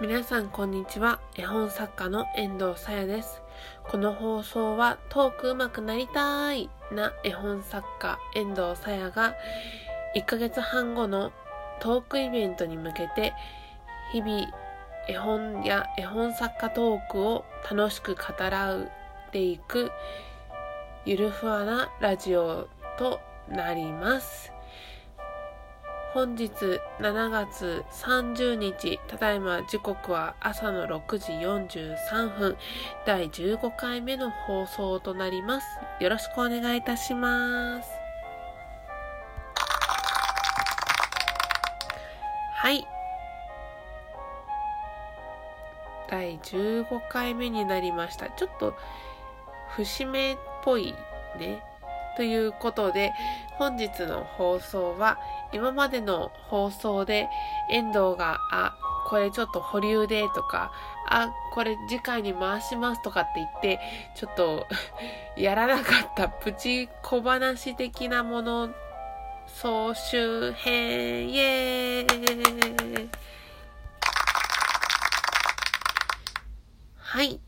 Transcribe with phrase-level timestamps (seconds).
[0.00, 1.18] 皆さんこんにちは。
[1.34, 3.42] 絵本作家の遠藤さやです。
[3.82, 9.34] この放送はトーク上手くなりたいな絵本作家遠藤さやが
[10.14, 11.32] 1ヶ月半後の
[11.80, 13.32] トークイベントに向けて
[14.12, 14.46] 日々
[15.08, 18.92] 絵本や絵本作家トークを楽しく語らう
[19.32, 19.90] ていく
[21.06, 22.68] ゆるふわなラジオ
[23.00, 23.18] と
[23.48, 24.57] なります。
[26.14, 32.56] 本日7月30日、ただいま時刻は朝の6時43分、
[33.04, 35.66] 第15回目の放送となります。
[36.00, 37.90] よろしくお願いいたします。
[42.54, 42.86] はい。
[46.08, 48.30] 第15回目になりました。
[48.30, 48.74] ちょっと
[49.76, 50.94] 節目っぽい
[51.38, 51.62] ね。
[52.16, 53.12] ということで、
[53.58, 55.18] 本日の放送は、
[55.52, 57.28] 今までの放送で、
[57.70, 58.76] 遠藤が、あ、
[59.08, 60.70] これちょっと保留でとか、
[61.08, 63.80] あ、これ次回に回しますとかって言って、
[64.14, 64.66] ちょっと
[65.36, 68.70] やらなかったプチ小話的なもの、
[69.46, 73.10] 総集編、イエーイ
[76.98, 77.40] はい。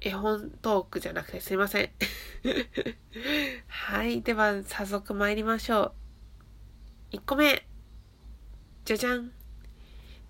[0.00, 1.90] 絵本トークじゃなくてすいません。
[3.68, 4.22] はい。
[4.22, 5.92] では、早速参りましょ
[7.12, 7.16] う。
[7.16, 7.66] 1個目。
[8.84, 9.32] じゃじゃん。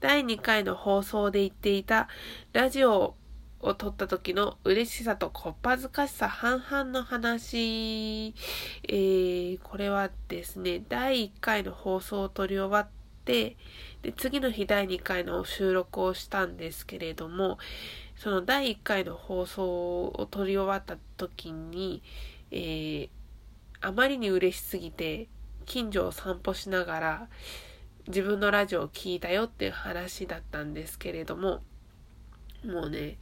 [0.01, 2.09] 第2回の放送で言っていた
[2.53, 3.15] ラジオ
[3.61, 8.35] を撮った時の嬉しさとこっぱずかしさ半々の話。
[8.89, 12.89] えー、これはですね、第1回の放送を撮り終わっ
[13.25, 13.57] て、
[14.03, 17.59] で、次の日第2回の収録をしたんですけれども、
[18.17, 22.03] その第1回の放送を撮り終わった時に、
[22.51, 23.09] えー、
[23.81, 25.29] あまりに嬉しすぎて、
[25.67, 27.29] 近所を散歩しながら、
[28.09, 31.63] 自分のラジオを聞いたよっていう話だったんですけれども、
[32.65, 33.19] もうね、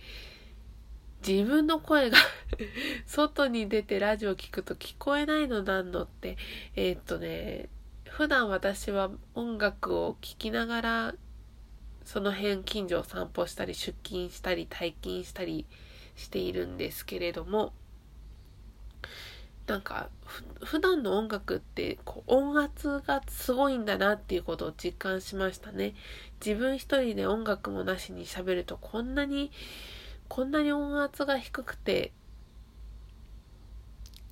[1.27, 2.19] 自分の声が
[3.07, 6.37] 外に出てラジオ聞くと聞こえないのなんのって、
[6.77, 7.69] えー、っとね、
[8.11, 11.15] 普段私は音楽を聴きながら
[12.05, 15.67] その辺近所を散歩したり出勤したり退勤したり
[16.17, 17.73] しているんですけれども
[19.67, 20.09] なんか
[20.65, 25.95] 普段の音楽ってこう音圧がすごいんだなっていうことを実感しましたね。
[26.45, 29.53] 自分一人で音楽もなしに喋るとこんなに
[30.29, 32.13] こんなに音圧が低くて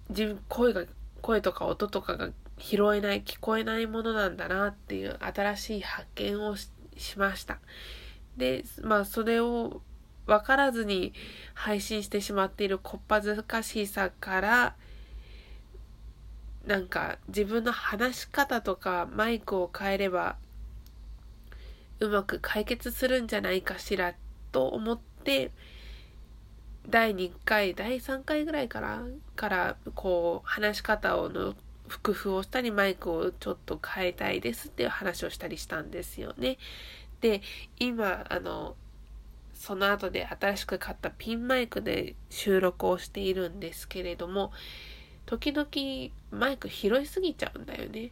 [0.09, 0.85] 自分声が
[1.21, 7.59] 声とか音とかが拾えない聞こえないものなんだなっていう新しい発見をししました。
[8.37, 9.83] で、まあそれを
[10.27, 11.13] 分からずに
[11.55, 14.77] 配信してしまっているこっぱずかしさから
[16.67, 20.37] なんか自分の話し方とかマイクを変えれば
[22.01, 24.15] うまく解決するんじゃないかしら
[24.51, 25.53] と思って
[26.89, 29.03] 第2回第3回ぐらいから
[29.37, 31.55] からこう話し方をの
[32.03, 36.59] 工夫をしたりマイクをちょっと変えたいですっていう話をしたりしたんですよね。
[37.21, 37.43] で、
[37.79, 38.77] 今、あの、
[39.55, 44.53] その後で新しく買ったピンマイクで収録をしているんですけれども、
[45.25, 45.69] 時々
[46.31, 48.11] マイク拾いすぎちゃうんだよね。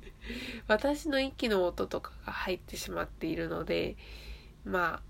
[0.68, 3.96] 私の息の音とかが入ってしまっているので、
[4.64, 5.02] ま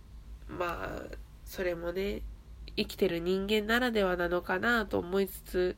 [0.48, 2.22] あ、まあ、それもね、
[2.76, 5.76] 生きてる人間ならではなのかなと思いつつ、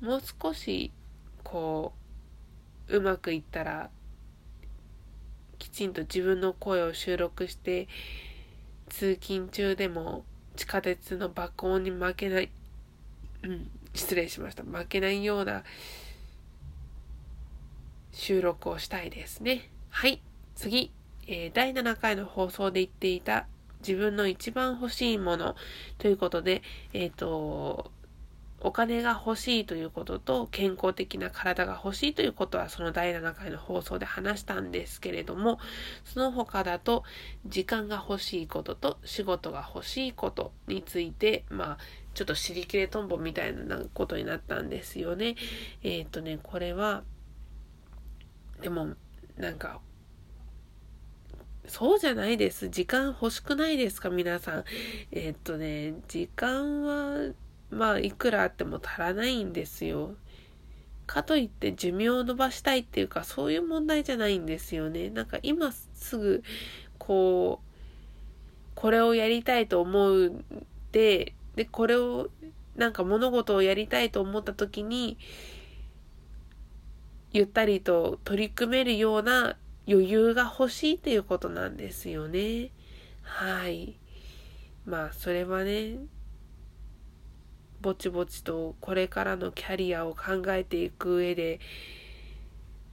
[0.00, 0.90] もう少し
[1.42, 1.92] こ
[2.88, 3.90] ううまくいったら
[5.58, 7.88] きちんと自分の声を収録して
[8.88, 10.24] 通勤中でも
[10.56, 12.50] 地下鉄の爆音に負けない、
[13.44, 14.62] うん、失礼しました。
[14.62, 15.62] 負けないような
[18.12, 19.70] 収録をしたいですね。
[19.88, 20.20] はい、
[20.54, 20.90] 次、
[21.26, 23.46] えー、第7回の放送で言っていた
[23.80, 25.56] 自分の一番欲しいもの
[25.98, 26.62] ということで、
[26.92, 27.90] えっ、ー、と、
[28.60, 35.58] お金が欲しいということと健康的な体が欲しいということはその第7回の放送で話したんですけれども
[36.04, 37.04] その他だと
[37.46, 41.78] 時間が欲しいことと仕事が欲しいことについてまあ
[42.14, 45.36] ちょっと尻切れトンボみたいなことになったんですよね。
[45.82, 47.04] えっ、とねこれは
[48.60, 48.94] でも
[49.36, 49.80] なんか
[51.66, 52.68] そうじゃないです。
[52.68, 54.10] 時間欲しくないですか？
[54.10, 54.64] 皆さん。
[55.12, 57.32] えっ、とね、時間は
[57.70, 60.14] まあいくらあっても足らないんですよ。
[61.06, 65.10] かといって寿命を伸ばしたいっていうかそういう問題じゃないんですよね。
[65.10, 66.42] なんか今すぐ
[66.98, 67.70] こう
[68.74, 70.44] これをやりたいと思う
[70.92, 72.28] ででこれを
[72.76, 75.18] なんか物事をやりたいと思った時に
[77.32, 79.56] ゆったりと取り組めるような
[79.88, 82.70] 余裕が欲しいということなんですよね。
[83.22, 83.96] はい。
[84.86, 85.98] まあ、それはね、
[87.80, 91.60] ぼちぼちとこれからのキャリアを考えていく上で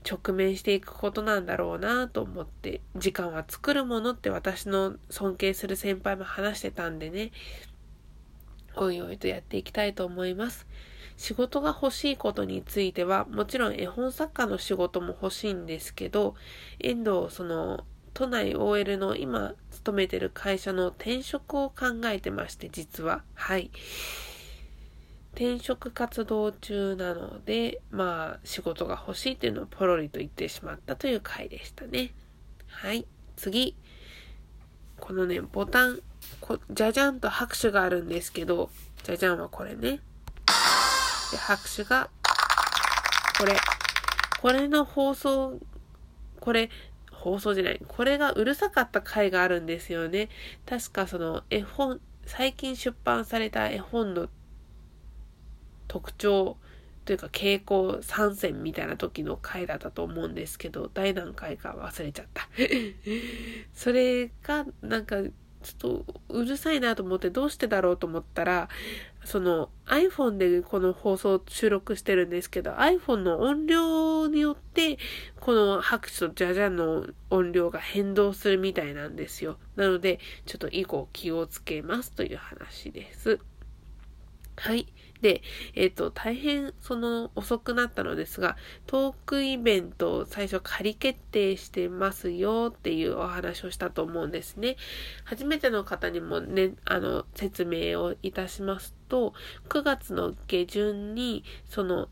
[0.08, 7.30] 直面していくことなんだろうなと思って時間は作るものって私の尊敬する先輩も話してたんでね
[8.76, 10.66] おいおいとやっていきたいと思います。
[11.16, 16.36] 仕事が欲しいことについてはもちろん絵本作家の仕事も欲しいんですけど
[16.78, 17.84] 遠藤その
[18.14, 23.22] 都内 OL の今勤めてる会社の転職を考えてまして実は。
[23.34, 23.70] はい。
[25.38, 32.12] 転職活動中なので、まあ、仕事が欲しいというのをポロリと言ってしまったという回でしたね。
[32.66, 33.06] はい。
[33.36, 33.76] 次。
[34.98, 36.00] このね、ボタン、
[36.40, 38.68] こじゃじゃんと拍手があるんですけど、
[39.04, 40.00] じゃじゃんはこれね。
[41.30, 42.10] で、拍手が、
[43.38, 43.54] これ。
[44.40, 45.60] これの放送、
[46.40, 46.68] これ、
[47.12, 47.80] 放送じゃない。
[47.86, 50.30] これがうるさかった回があるんですよね。
[50.66, 54.28] 確かその絵本、最近出版された絵本の
[55.88, 56.56] 特徴
[57.04, 62.48] というか傾向参戦みたいな時の回だったと思うんですけど、第何回か忘れちゃった。
[63.74, 65.16] それがなんか
[65.62, 68.68] ちょっとうるさいなと思ってどうしてだろうと思ったら、
[69.24, 74.98] その iPhone でこの放送収録してるんですけど、iPhone の音量によって、
[75.40, 79.58] この拍手とジャジャの音量が変動するみたいなんですよ。
[79.76, 83.40] なので、ちょっと以降気をつけますという話です。
[84.58, 84.88] はい。
[85.20, 85.42] で、
[85.74, 88.56] えっ、ー、と、大変その遅くなったのですが、
[88.86, 94.76] トークイベントを最初仮決定してますよっていうお話をしたと思うんですね。
[95.24, 99.32] 初めての方にもね、あの、説明をいたしますと、
[99.68, 102.08] 9月の下旬に、その、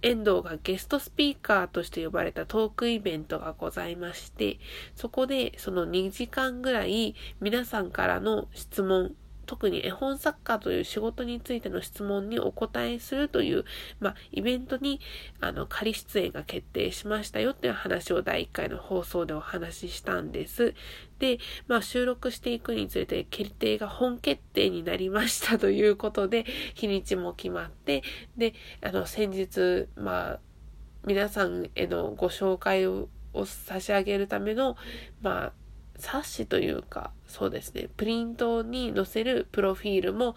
[0.00, 4.58] 遠藤がゲストスピーカーとして呼ばれたトークイベントがございまして、
[4.94, 9.14] そこでその2時間ぐらい皆さんからの質問
[9.44, 13.64] 特に絵本作家という仕事についての質問にお答えするという、
[14.00, 15.00] まあ、イベントに、
[15.40, 20.74] あの、仮出演が決定しましたよっていう話を第1回の放送でお話ししたんです。
[21.18, 21.38] で、
[21.68, 26.44] まあ、収録していくにつれて決定が本決定になりましたということで、
[26.74, 28.02] 日にちも決まって、
[28.36, 30.40] で、あの、先日、まあ、
[31.06, 33.08] 皆さんへのご紹介を
[33.44, 34.76] 差し上げるための、
[35.20, 35.52] まあ、
[35.98, 40.36] 冊子というか、そうですね、プリントに載せるプロフィールも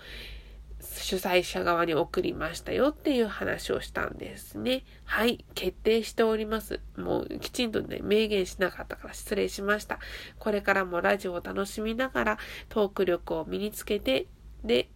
[0.79, 4.83] 主催者側に送りましたよっていう話をしたんですね。
[5.05, 6.79] はい、決定しております。
[6.95, 9.99] もうきちんとね、明言しなかったから失礼しました。
[10.37, 12.37] これからもラジオを楽しみながら
[12.69, 14.27] トーク力を身につけて、
[14.63, 14.89] で、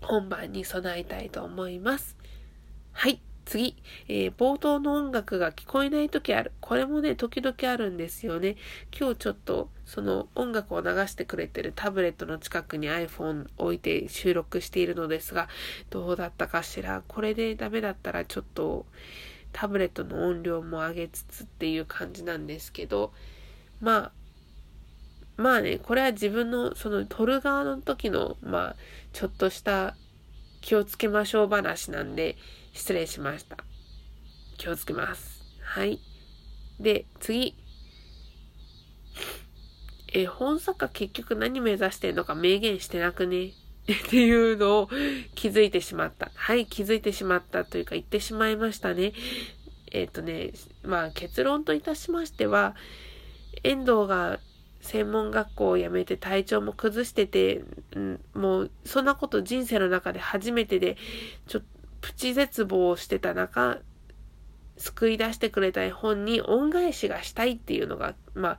[0.00, 2.16] 本番に備えたいと思います。
[2.92, 3.20] はい。
[3.44, 3.76] 次、
[4.08, 6.52] えー、冒頭の音楽が聞こえない時ある。
[6.60, 8.56] これもね、時々あるんですよね。
[8.98, 15.48] 今日ちょっと、その音楽を流してくれてるタブレットの近くに iPhone 置いて収録しているのですが、
[15.90, 17.02] どうだったかしら？
[17.08, 18.86] これでダメだったらちょっと、
[19.52, 23.12] タブレットの音量も上げつつっていう感じなんですけど、
[23.80, 24.12] まあ、
[25.36, 28.76] まあね、これは自分の、その撮る側の時の、まあ、
[29.12, 29.94] ちょっとした
[30.60, 32.36] 気をつけましょう話なんで、
[32.72, 33.56] 失礼しました。
[34.58, 35.42] 気をつけます。
[35.60, 36.00] はい。
[36.80, 37.56] で、次。
[40.12, 43.52] え、本作家結局何目指してんのか明言してなくね？
[43.90, 44.90] っていうのを
[45.34, 46.30] 気づいてしまった。
[46.34, 49.12] はい、気づいてしまったというか言ってしまいましたね。
[49.90, 50.52] えっ、ー、とね、
[50.84, 52.76] まあ結論といたしましては、
[53.64, 54.38] 遠藤が
[54.80, 57.64] 専門学校を辞めて体調も崩してて、
[57.96, 60.96] うん、もうそんなこと人生の中で初めてで、
[61.46, 61.62] ちょっ
[62.02, 63.78] プチ絶望してた中、
[64.76, 68.58] 救い出してくれた絵本に恩返しがしたいっていうのが、まあ、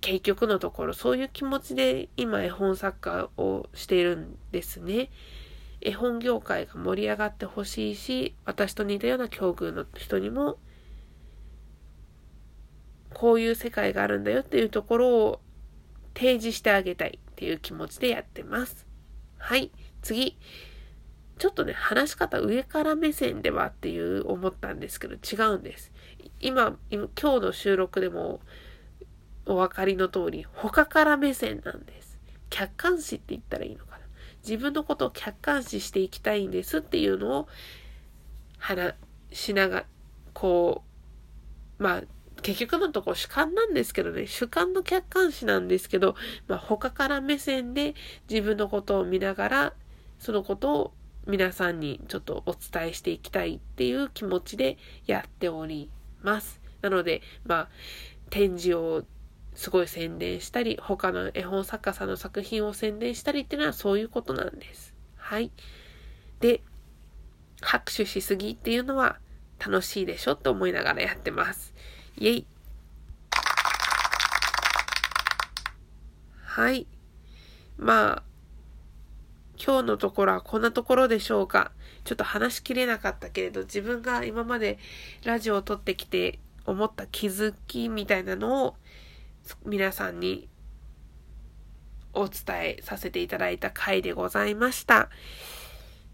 [0.00, 5.10] 結局のところ、そういう気持ちで今絵本作家をしているんですね。
[5.82, 10.58] 絵本業界が盛り上がってほしいし、私と似たような境遇の人にも、
[13.12, 15.40] こういう世界があるんだよっていうところを
[16.14, 18.86] 提示してあげたいっていう気持ちでやってます。
[19.36, 20.38] はい、次。
[21.38, 25.92] ちょっとね、話し方上から目線ではっていう思ったんですけど違うんです。
[26.40, 28.40] 今、今今日の収録でも
[29.46, 32.18] お分かりの通り、他から目線なんです。
[32.50, 33.98] 客観視って言ったらいいのかな。
[34.42, 37.48] 自分のことを客観視していきたいんですっていうのを
[38.58, 38.94] 話
[39.32, 39.86] しながら、
[40.32, 40.82] こ
[41.78, 42.02] う、まあ、
[42.42, 46.14] 結局のとこ主観なんですけどね、主観の客観視なんですけど、
[46.46, 47.94] まあ他から目線で
[48.28, 49.72] 自分のことを見ながら、
[50.18, 50.92] そのことを
[51.26, 54.76] 皆さんにちょっとお伝えしていきたいっていう気持ちで
[55.06, 55.90] やっており
[56.22, 56.60] ます。
[56.82, 57.68] なので、まあ、
[58.30, 59.04] 展示を
[59.54, 64.94] すごい宣伝したり、他の絵本作家さんの作品を宣伝したりっていうのはそういうことなんです。
[65.16, 65.50] はい。
[66.40, 66.60] で、
[67.60, 69.18] 拍手しすぎっていうのは
[69.58, 71.72] 楽しいでしょって思いながらやってます。
[72.18, 72.46] イェイ。
[76.42, 76.86] はい。
[77.78, 78.22] まあ、
[79.62, 81.72] 今日のところはこんなところでしょうか。
[82.04, 84.78] ちょっと話しきれなかったけれど、自分が今まで
[85.24, 88.76] ラジオを撮ってきて思った気づきみたいなのを
[89.64, 90.48] 皆さんに
[92.12, 95.08] お伝えさせていただいた回でございました。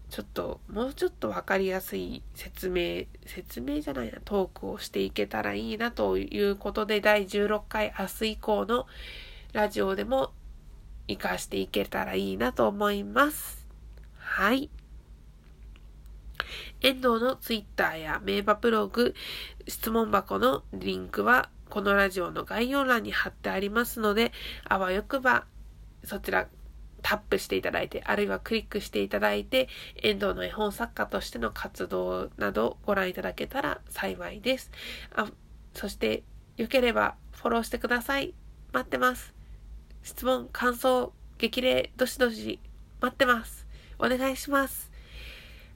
[0.09, 8.87] ちょっと、もうちょっとわかりやすい説明、説明じゃないな、トークをしていけたらいいなということで、第16回明日以降の
[9.53, 10.33] ラジオでも
[11.17, 13.65] 活かしていけたらいいなと思います。
[14.17, 14.69] はい。
[16.81, 19.13] 遠藤のツイッターや名馬ブログ、
[19.67, 24.31] 質問箱のリンクはこのラジオの概要欄に貼ってありますので、
[24.67, 25.45] あわよくば
[26.03, 26.47] そちら
[27.01, 29.69] タップしていただいて、あるいはクリックしていただいて、
[30.01, 34.71] 遠藤の絵本作家としての活動などご覧いただけたら幸いです。
[35.15, 35.27] あ
[35.73, 36.23] そして、
[36.57, 38.33] よければフォローしてください。
[38.73, 39.40] 待ってます。
[40.03, 42.59] 質問、感想、激励、どしどし
[42.99, 43.65] 待ってます。
[43.99, 44.91] お願いします。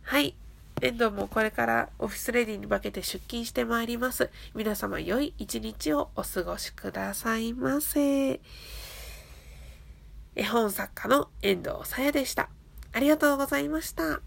[0.03, 0.36] はい。
[0.82, 4.29] 遠藤もこれからオフィスレディに化けて出勤してまいります。
[4.53, 8.41] 皆様良い一日をお過ごしくださいませ。
[10.36, 12.50] 絵本作家の遠藤さやでした。
[12.91, 14.22] ありがとうございました。